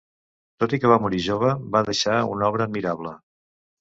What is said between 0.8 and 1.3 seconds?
que va morir